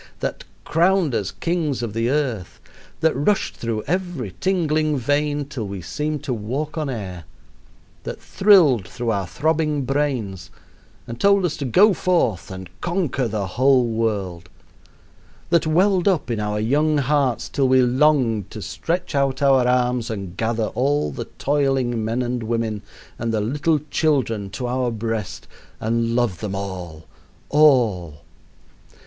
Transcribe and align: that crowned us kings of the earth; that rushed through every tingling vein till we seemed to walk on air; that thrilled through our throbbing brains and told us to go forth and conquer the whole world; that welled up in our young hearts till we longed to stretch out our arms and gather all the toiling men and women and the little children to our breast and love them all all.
that 0.19 0.43
crowned 0.65 1.13
us 1.13 1.29
kings 1.29 1.83
of 1.83 1.93
the 1.93 2.09
earth; 2.09 2.59
that 3.01 3.13
rushed 3.13 3.55
through 3.55 3.83
every 3.83 4.33
tingling 4.39 4.97
vein 4.97 5.45
till 5.45 5.67
we 5.67 5.79
seemed 5.79 6.23
to 6.23 6.33
walk 6.33 6.75
on 6.75 6.89
air; 6.89 7.25
that 8.01 8.19
thrilled 8.19 8.87
through 8.87 9.11
our 9.11 9.27
throbbing 9.27 9.85
brains 9.85 10.49
and 11.05 11.19
told 11.21 11.45
us 11.45 11.55
to 11.55 11.65
go 11.65 11.93
forth 11.93 12.49
and 12.49 12.67
conquer 12.81 13.27
the 13.27 13.45
whole 13.45 13.85
world; 13.85 14.49
that 15.51 15.67
welled 15.67 16.07
up 16.07 16.31
in 16.31 16.39
our 16.39 16.59
young 16.59 16.97
hearts 16.97 17.47
till 17.47 17.67
we 17.67 17.79
longed 17.83 18.49
to 18.49 18.59
stretch 18.59 19.13
out 19.13 19.39
our 19.43 19.67
arms 19.67 20.09
and 20.09 20.35
gather 20.35 20.69
all 20.73 21.11
the 21.11 21.25
toiling 21.37 22.03
men 22.03 22.23
and 22.23 22.41
women 22.41 22.81
and 23.19 23.31
the 23.31 23.39
little 23.39 23.79
children 23.91 24.49
to 24.49 24.65
our 24.65 24.89
breast 24.89 25.47
and 25.79 26.15
love 26.15 26.39
them 26.39 26.55
all 26.55 27.05
all. 27.49 28.23